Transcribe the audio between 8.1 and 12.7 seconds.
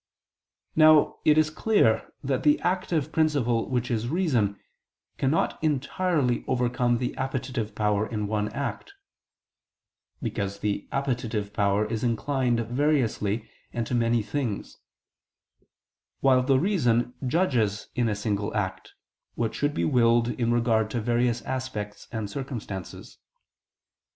one act: because the appetitive power is inclined